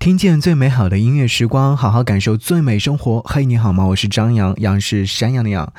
[0.00, 3.20] 听见最美好的音乐时光，好好感受最美生活。
[3.26, 3.84] 嘿，你好吗？
[3.84, 5.70] 我是张扬，杨是山羊的羊。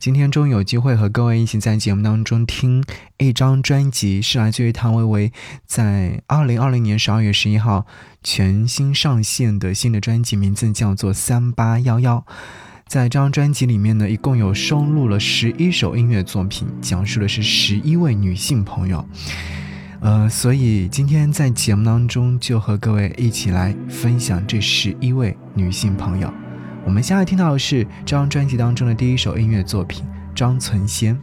[0.00, 2.82] 今天终于有机会和各位一起在节目当中听
[3.18, 5.32] 一张专辑，是来自于谭维维
[5.64, 7.86] 在二零二零年十二月十一号
[8.24, 12.16] 全新上线的新的专辑，名字叫做《三八幺幺》。
[12.88, 19.08] 在这张专辑里面呢，一共有收录了十一首音乐作品，讲述的是十一位女性朋友。
[20.00, 26.32] 呃，所以今天在节目当中就和各位一起来分享这十一位女性朋友。
[26.84, 31.18] 我们现在听到的是这张专辑当中的第一首音乐作品，张存仙。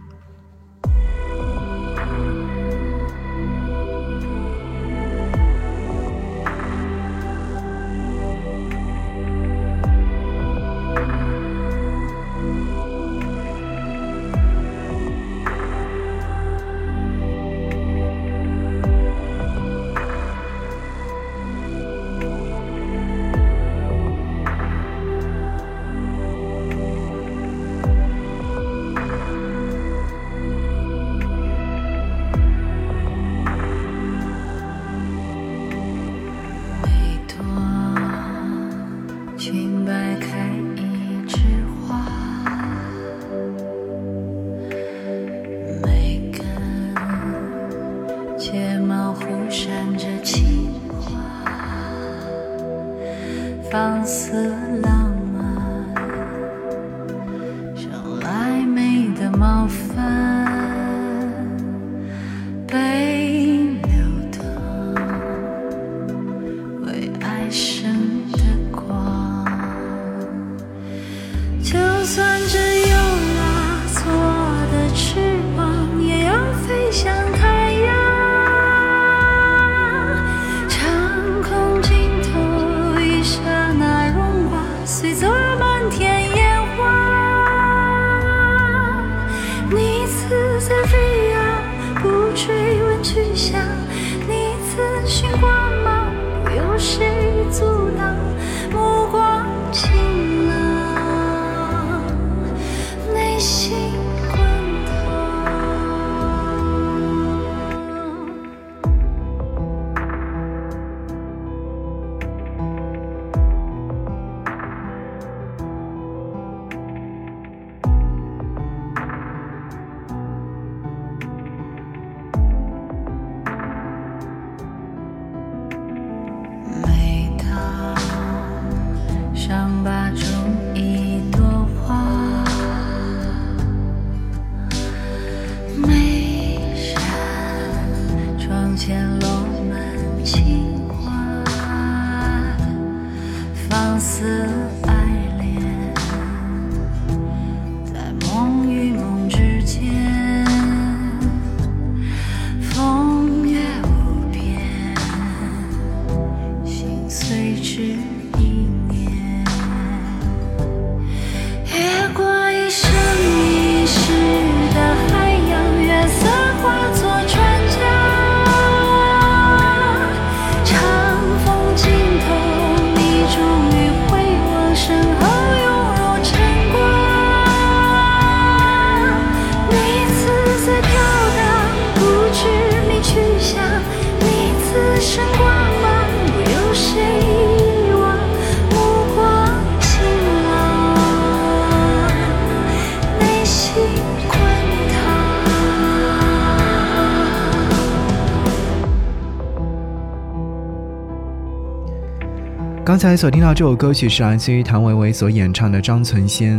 [202.95, 206.57] 刚才所听到这首歌曲是来自于谭维维所演唱的《张存仙》。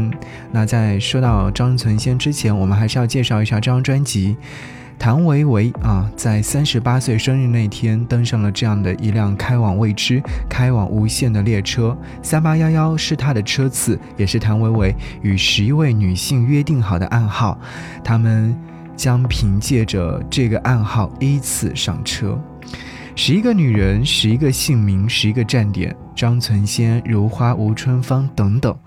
[0.53, 4.37] 那在说到张存仙之前，我们还是要介绍一下这张专辑。
[4.99, 11.97] 谭维维啊，在三十八岁生日那天登上了这样的一辆开往未知、开往无限的列车。
[12.23, 17.59] 三八幺幺是他的车次，也是谭维维与十一位女性约定好的暗号。
[18.05, 18.55] 他们
[18.95, 22.39] 将凭借着这个暗号依次上车。
[23.19, 25.97] 十一个女人，十一个姓名，十一个站点。
[26.15, 28.79] 张存仙、如花、吴春芳等等。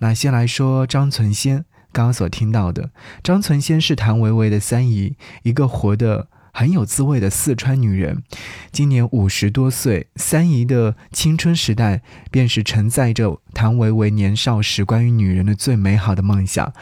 [0.00, 2.90] 那先来说张存仙，刚刚所听到的。
[3.22, 8.24] 张存仙是谭维维的三姨，一个活得很有滋味的四川女人。
[8.72, 12.02] 今年五十多岁，三姨的青春时代
[12.32, 16.74] 便是承载着谭维维年少时关于女人的最美好的梦想。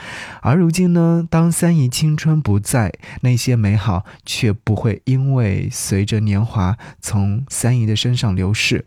[0.43, 8.85] 而如今呢，当三姨青春不在，那些美好却不会因为随着年华从三姨的身上流逝。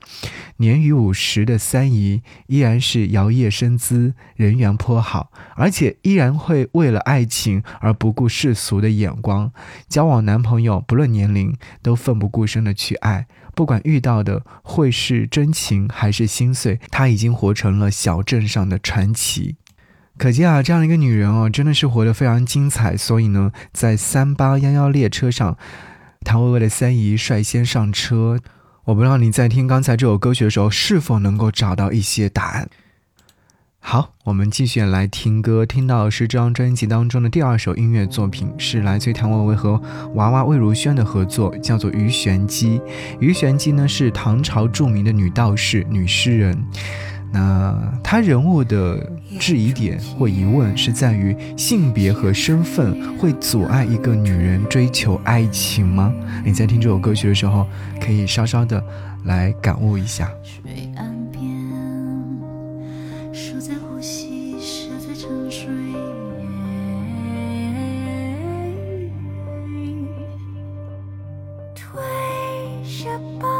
[0.57, 9.53] 年逾五十的三姨依然是摇曳身姿，人缘颇好，而且依然会为了爱情而不顾世俗的眼光，
[9.87, 13.27] 交往男朋友不论年龄都奋不顾身的去爱。
[13.57, 19.55] 不管遇到的会是真情还是心碎，她已经活成了小镇上的传奇。
[20.15, 22.95] 可见啊，这样一个女人哦，真的是活得非常精彩。
[22.95, 25.57] 所以呢，在三八幺幺列车上，
[26.21, 28.39] 谭维维的三姨率先上车。
[28.85, 32.69] 我不知道你在听刚才这首歌曲的时候，是否能够找到一些答案。
[33.89, 39.81] 好，我们继续来听歌，听到是这张专辑当中的第二首音乐作品，是来自于谭维维和
[40.15, 42.79] 娃娃魏如萱的合作，叫做《鱼玄机》。
[43.21, 46.61] 鱼玄机呢是唐朝著名的女道士、女诗人。
[47.31, 47.73] 那
[48.03, 56.13] 她人物的质疑点或疑问是在于性别和身份会阻碍一个女人追求爱情吗？
[56.43, 57.65] 你在听这首歌曲的时候，
[58.01, 58.83] 可以稍稍的
[59.23, 60.29] 来感悟一下。
[73.07, 73.56] 既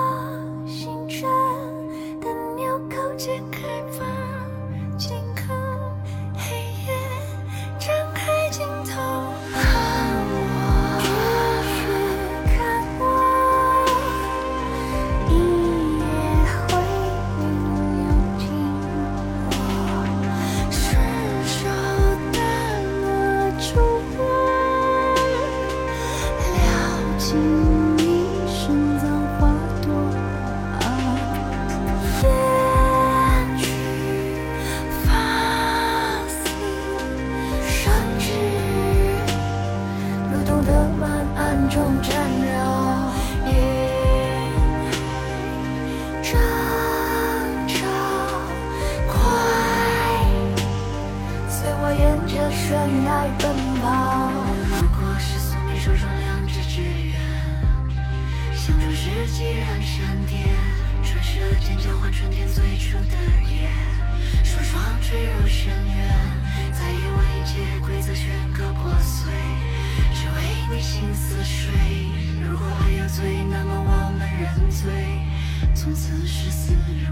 [75.88, 77.07] 从此视死如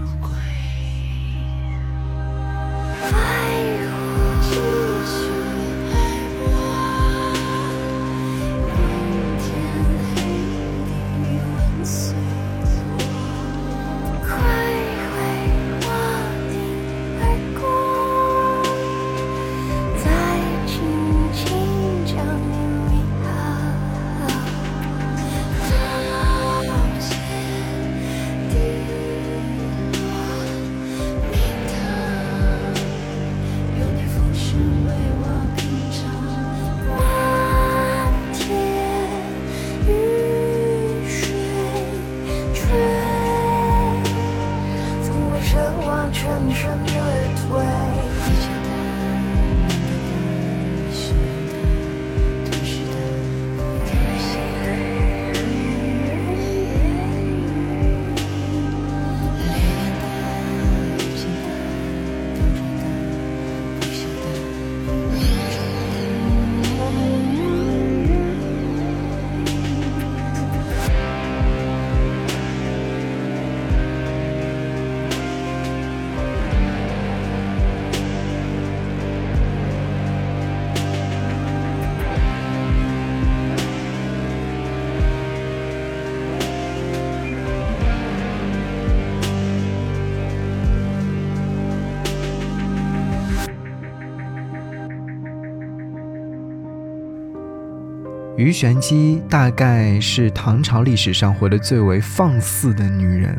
[98.46, 103.36] 鱼玄机大概是唐朝历史上活得最为放肆的女人，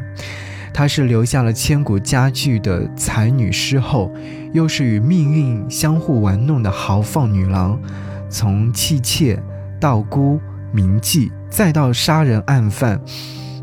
[0.74, 4.12] 她是留下了千古佳句的才女诗后，
[4.52, 7.80] 又是与命运相互玩弄的豪放女郎。
[8.28, 9.42] 从弃妾、
[9.80, 10.42] 道姑、
[10.74, 13.00] 名妓，再到杀人案犯，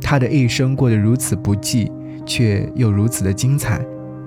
[0.00, 1.92] 她的一生过得如此不济，
[2.24, 3.84] 却又如此的精彩。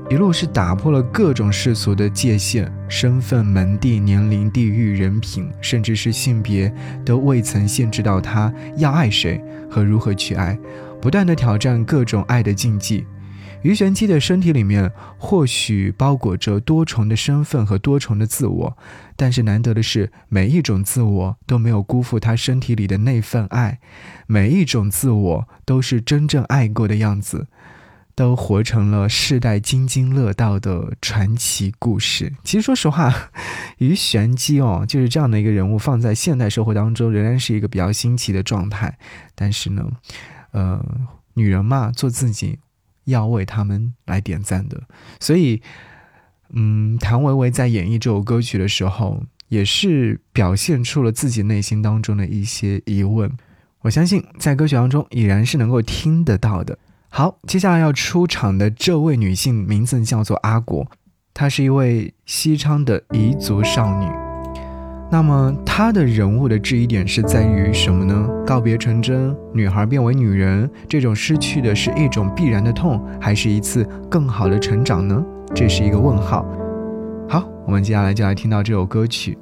[0.09, 6.73] 一路是打破了各种世俗的界限，身份、门第、年龄、地域、人品，甚至是性别，
[7.05, 10.57] 都未曾限制到他要爱谁和如何去爱，
[11.01, 13.05] 不断的挑战各种爱的禁忌。
[13.63, 18.77] 于玄机的身体里面或许包裹着多重的身份和多重的自我，
[19.17, 23.79] 但是难得的是，每一种自我都没有辜负他身体里的那份爱，
[24.25, 27.47] 每一种自我都是真正爱过的样子，
[28.17, 32.33] 都活成了世代津津乐道的传奇故事。
[32.43, 33.13] 其实说实话，
[33.77, 38.97] 于玄机哦，就是这样的一个人物，放在现代社会当中，仍然是一个比较新奇的状态。
[39.35, 39.87] 但是呢，
[40.49, 40.83] 呃，
[41.35, 42.57] 女人嘛，做自己。
[43.05, 44.83] 要为他们来点赞的，
[45.21, 45.61] 所以，
[46.49, 53.31] 嗯，谭维维在演绎这首歌曲的时候，也是表现出了自己内心当中的一些疑问。
[53.79, 56.77] 我相信，在歌曲当中已然是能够听得到的。
[57.09, 60.85] 好，接下来要出场的这位女性名字叫做阿果，
[61.33, 64.07] 她是一位西昌的彝族少女。
[65.09, 68.27] 那么她的人物的质疑点是在于什么呢？
[68.45, 75.23] 告别纯真，女孩变为女人，这种失去的是一种必然的痛，还是一次更好的成长呢？
[75.55, 76.45] 这是一个问号。
[77.29, 79.37] 好，我们接下来就来听到这首歌曲。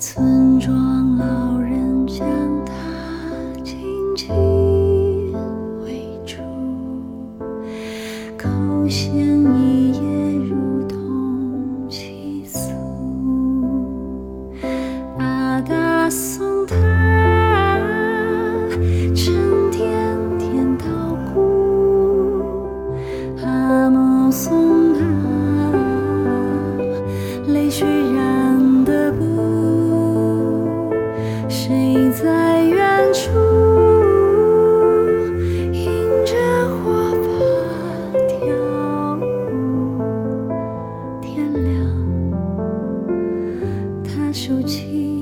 [0.00, 0.99] 村庄。
[44.32, 45.19] 手机。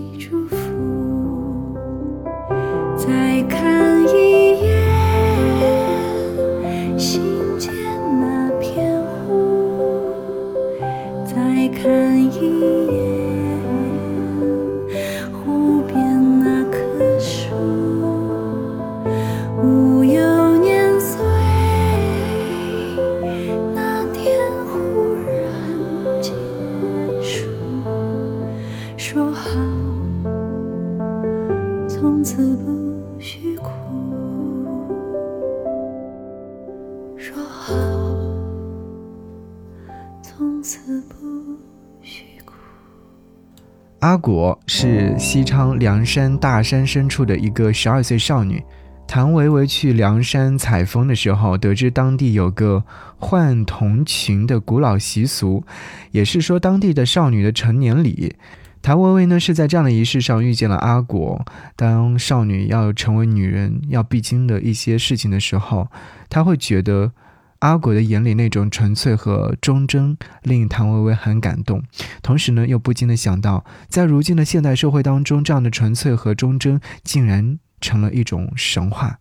[45.19, 48.63] 西昌凉山大山深处的一个十二岁少女。
[49.07, 52.85] 谭维维去凉山采风的时候，得知当地有个
[53.17, 55.65] 换童裙的古老习俗，
[56.13, 58.37] 也是说当地的少女的成年礼。
[58.81, 61.45] 谭维维呢是在这样的仪式上遇见了阿果。
[61.75, 65.89] 当少女要成为女人要必经的一些事情的时候，
[66.31, 67.13] 她会觉得。
[67.61, 71.83] 阿果的眼里那种纯粹和忠贞，令谭维维很感动。
[72.23, 79.19] 同时呢，又不禁的想到，在如今的现代社会当中，这样的纯粹和忠贞竟然成了一种神话，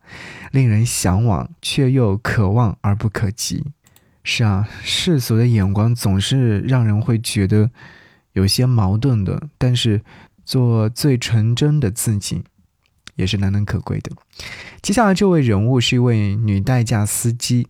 [0.51, 3.65] 令人向往却又可望而不可及。
[4.23, 7.71] 是啊，世俗的眼光总是让人会觉得
[8.33, 9.47] 有些矛盾的。
[9.57, 10.01] 但是，
[10.45, 12.43] 做最纯真的自己，
[13.15, 14.11] 也是难能可贵的。
[14.81, 17.67] 接下来这位人物是一位女代驾司机。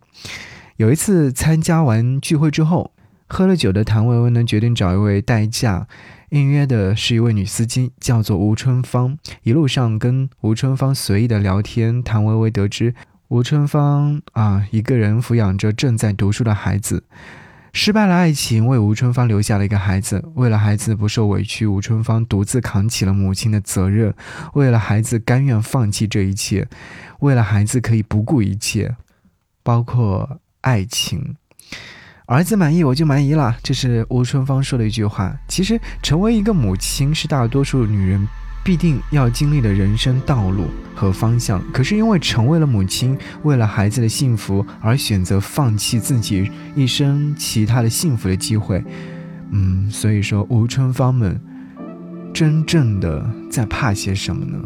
[0.77, 2.91] 有一次参加完聚会之后，
[3.27, 5.87] 喝了酒的谭维维呢决定找一位代驾，
[6.29, 9.17] 应约的是一位女司机，叫做吴春芳。
[9.41, 12.93] 一路上跟吴春芳随意的聊天，谭维维得知
[13.29, 17.03] 吴春芳啊一个人抚养着正在读书的孩子。
[17.73, 20.23] 失败了爱情，为吴春芳留下了一个孩子。
[20.35, 24.13] 为了孩子不受委屈，吴春芳独自扛起了母亲的责任。
[24.53, 26.67] 为了孩子，甘愿放弃这一切。
[27.21, 28.95] 为了孩子，可以不顾一切，
[29.63, 31.37] 包括爱情。
[32.25, 33.55] 儿子满意，我就满意了。
[33.63, 35.33] 这是吴春芳说的一句话。
[35.47, 38.27] 其实，成为一个母亲是大多数女人。
[38.65, 48.83] 必定要经历的人生道路和方向，可是因为成为了母亲，为了孩子的幸福而选择放弃自己一生其他的幸福的机会，
[49.51, 51.39] 嗯，所以说吴春芳们
[52.33, 54.59] 真正的在怕些什么呢？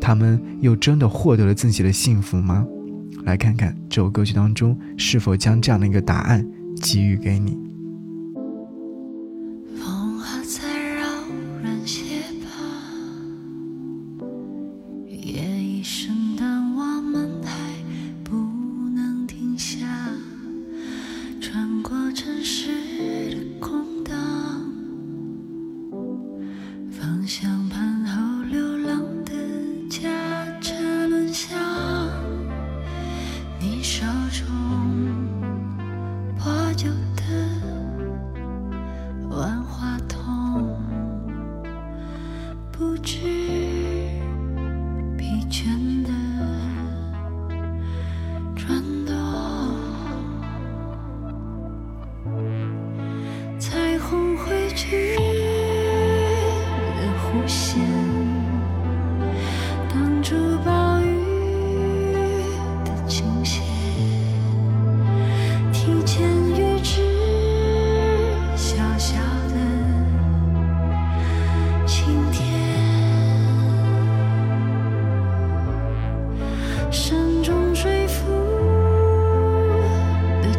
[0.00, 2.66] 他们又真的获得了自己的幸福吗？
[3.22, 6.46] 来看看这首歌曲当中是否将这样的一个答案
[6.80, 7.73] 给予给你。
[33.66, 34.06] 你说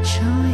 [0.06, 0.45] 生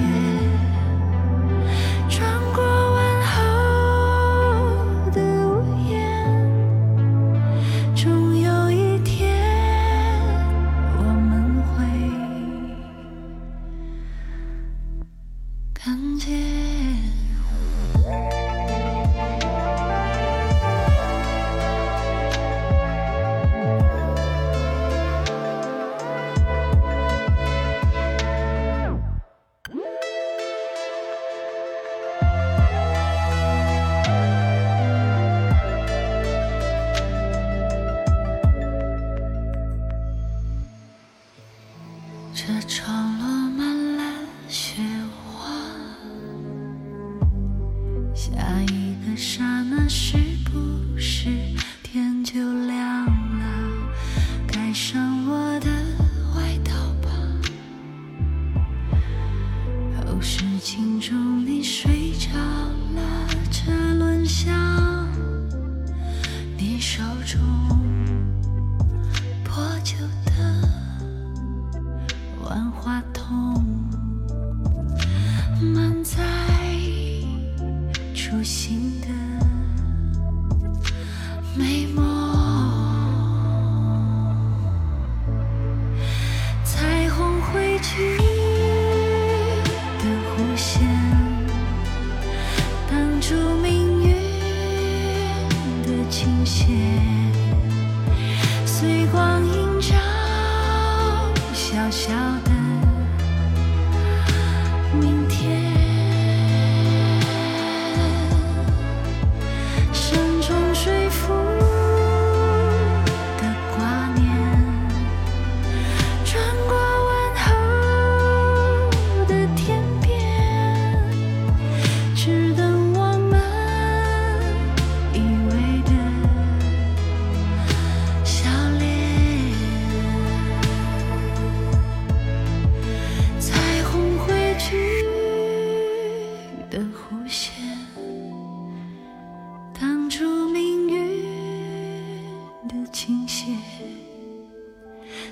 [139.80, 140.52] 山中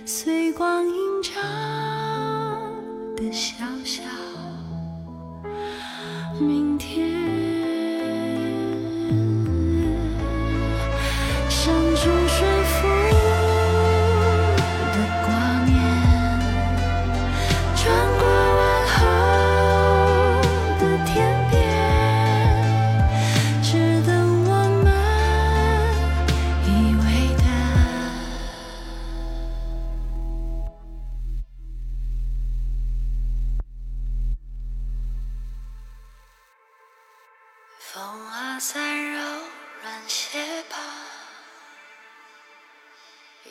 [0.06, 0.99] 水复
[38.72, 39.18] 再柔
[39.82, 40.78] 软些吧，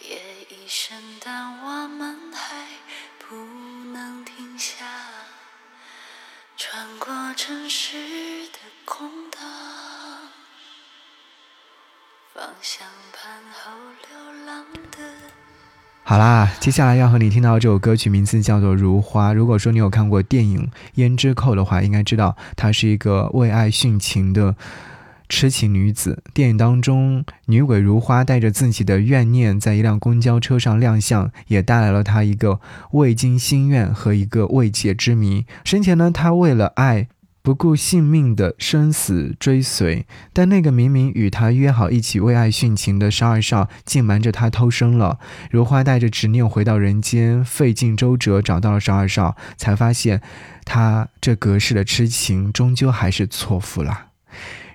[0.08, 0.16] 夜
[0.48, 2.64] 已深，但我们还
[3.18, 3.34] 不
[3.92, 4.86] 能停下，
[6.56, 7.96] 穿过城市
[8.52, 9.40] 的空荡，
[12.32, 13.72] 方向盘后
[14.08, 14.98] 流浪的。
[16.04, 19.30] 好啦，接下来要和你听到这首歌曲，名字叫做《如花》。
[19.34, 24.54] 如果说你有看过电影《胭脂扣》的话，应该知道它是一个为爱殉情的
[25.28, 26.22] 痴情女子。
[26.32, 32.60] 电影当中，女鬼如花带着自己的怨念，在一辆公交车上亮相，也带来了她一个
[32.92, 35.46] 未尽心愿和一个未解之谜。
[35.64, 37.08] 生前呢，她为了爱。
[37.40, 45.18] 不顾性命的生死追随，但那个明明与他约好一起为爱殉情的十二少，竟瞒着他偷生了。
[45.50, 50.20] 如花带着执念回到人间，费尽周折找到了十二少，才发现
[50.66, 54.07] 他这隔世的痴情终究还是错付了。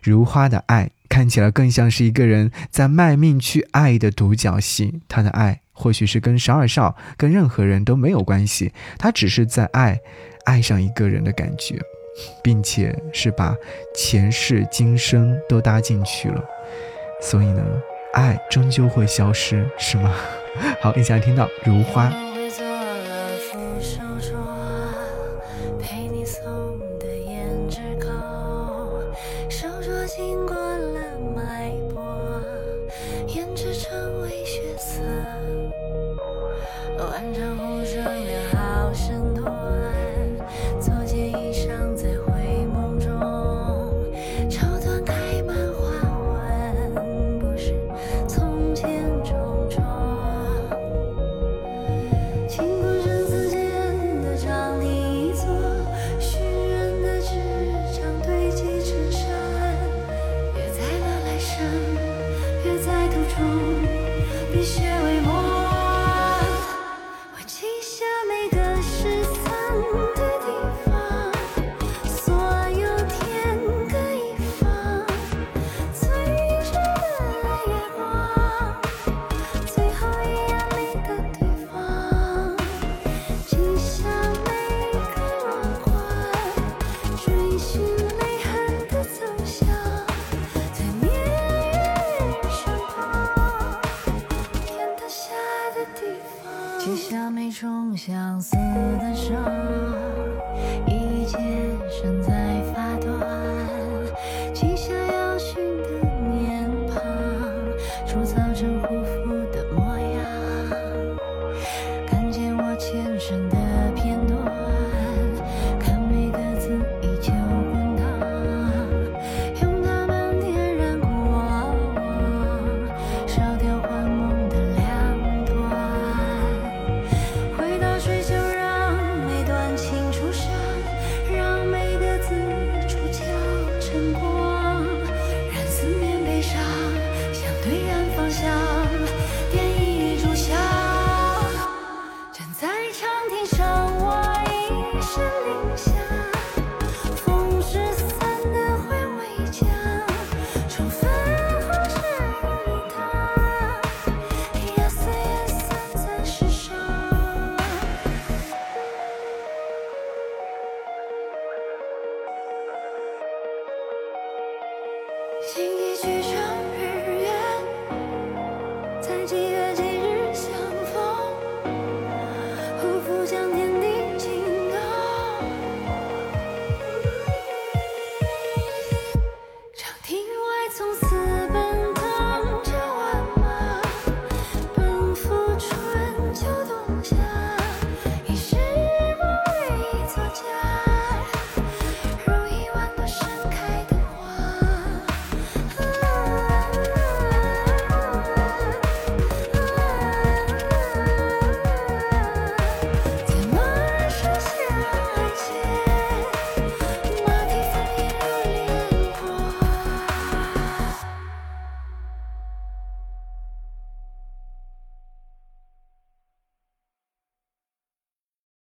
[0.02, 10.00] 如花的爱看起来更像是一个人在卖命去爱的独角戏，他的爱或许是跟十二少、跟任何人都没有关系，他只是在爱，
[10.46, 11.80] 爱上一个人的感觉。
[12.44, 13.56] 并且是把
[13.96, 16.44] 前世今生都搭进去了，
[17.20, 17.66] 所以呢，
[18.14, 20.14] 爱终究会消失，是吗？
[20.80, 22.10] 好，一起来听到《如花》。